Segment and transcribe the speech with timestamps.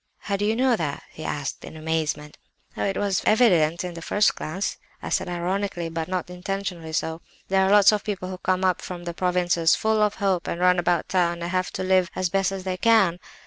[0.21, 2.39] "'How do you know that?' he asked in amazement.
[2.75, 7.21] "'Oh, it was evident at the first glance,' I said ironically, but not intentionally so.
[7.49, 10.59] 'There are lots of people who come up from the provinces full of hope, and
[10.59, 13.19] run about town, and have to live as best they can.